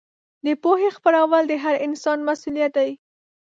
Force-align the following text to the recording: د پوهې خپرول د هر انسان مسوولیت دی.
د 0.45 0.47
پوهې 0.61 0.89
خپرول 0.97 1.43
د 1.47 1.53
هر 1.63 1.75
انسان 1.87 2.17
مسوولیت 2.27 2.71
دی. 2.77 2.91